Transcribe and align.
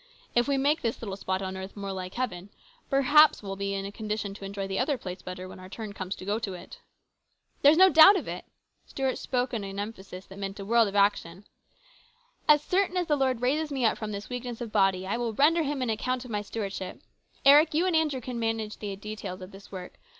If 0.33 0.47
we 0.47 0.57
make 0.57 0.81
this 0.81 0.99
little 0.99 1.15
spot 1.15 1.43
on 1.43 1.55
earth 1.55 1.77
more 1.77 1.91
like 1.93 2.15
heaven, 2.15 2.49
perhaps 2.89 3.43
we'll 3.43 3.55
be 3.55 3.75
in 3.75 3.85
a 3.85 3.91
condition 3.91 4.33
to 4.33 4.45
enjoy 4.45 4.65
the 4.67 4.79
other 4.79 4.97
place 4.97 5.21
better 5.21 5.47
when 5.47 5.59
our 5.59 5.69
turn 5.69 5.93
comes 5.93 6.15
to 6.15 6.25
go 6.25 6.39
to 6.39 6.53
it."" 6.55 6.79
There's 7.61 7.77
no 7.77 7.87
doubt 7.87 8.15
of 8.15 8.27
it!" 8.27 8.45
Stuart 8.87 9.19
spoke 9.19 9.51
with 9.51 9.61
an 9.61 9.77
emphasis 9.77 10.25
that 10.25 10.39
meant 10.39 10.59
a 10.59 10.65
world 10.65 10.87
of 10.87 10.95
action." 10.95 11.45
As 12.49 12.63
certain 12.63 12.95
254 12.95 12.95
HIS 12.97 12.97
BROTHER'S 12.97 12.97
KEEPER. 12.97 12.99
as 12.99 13.07
the 13.07 13.23
Lord 13.23 13.41
raises 13.41 13.71
me 13.71 13.85
up 13.85 13.97
from 13.99 14.11
this 14.11 14.27
weakness 14.29 14.59
of 14.59 14.71
body, 14.71 15.05
I 15.05 15.17
will 15.17 15.33
render 15.33 15.61
Him 15.61 15.83
an 15.83 15.91
account 15.91 16.25
of 16.25 16.31
my 16.31 16.41
stewardship. 16.41 16.99
Eric, 17.45 17.75
you 17.75 17.85
and 17.85 17.95
Andrew 17.95 18.21
can 18.21 18.41
arrange 18.41 18.77
the 18.79 18.95
details 18.95 19.41
of 19.43 19.51
this 19.51 19.71
work. 19.71 19.99